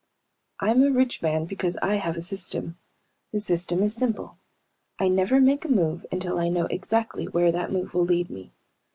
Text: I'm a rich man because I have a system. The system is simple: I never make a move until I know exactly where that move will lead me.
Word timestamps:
I'm 0.59 0.81
a 0.81 0.89
rich 0.89 1.21
man 1.21 1.45
because 1.45 1.77
I 1.77 1.97
have 1.97 2.17
a 2.17 2.23
system. 2.23 2.79
The 3.31 3.39
system 3.39 3.83
is 3.83 3.93
simple: 3.93 4.39
I 4.97 5.07
never 5.07 5.39
make 5.39 5.63
a 5.63 5.67
move 5.67 6.07
until 6.11 6.39
I 6.39 6.49
know 6.49 6.65
exactly 6.71 7.25
where 7.27 7.51
that 7.51 7.71
move 7.71 7.93
will 7.93 8.05
lead 8.05 8.27
me. 8.31 8.51